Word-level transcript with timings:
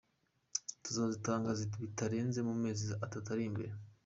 Tuzazitanga 0.83 1.49
bitarenze 1.81 2.39
mu 2.47 2.53
mezi 2.63 2.85
atatu 3.05 3.27
ari 3.33 3.43
imbere. 3.49 3.71